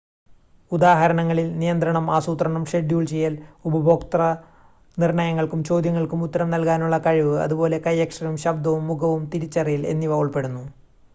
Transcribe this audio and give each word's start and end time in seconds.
ഉദാഹരണങ്ങളിൽ 0.71 1.49
നിയന്ത്രണം 1.55 2.05
ആസൂത്രണം 2.11 2.63
ഷെഡ്യൂൾ 2.65 3.03
ചെയ്യൽ 3.05 3.35
ഉപഭോക്തൃ 3.65 4.21
നിർണ്ണയങ്ങൾക്കും 4.97 5.61
ചോദ്യങ്ങൾക്കും 5.63 6.23
ഉത്തരം 6.23 6.49
നൽകാനുള്ള 6.51 6.99
കഴിവ് 6.99 7.35
അതുപോലെ 7.39 7.79
കൈയക്ഷരവും 7.81 8.39
ശബ്‌ദവും 8.39 8.85
മുഖവും 8.87 9.25
തിരിച്ചറിയൽ 9.33 9.85
എന്നിവ 9.87 10.21
ഉൾപ്പെടുന്നു 10.23 10.65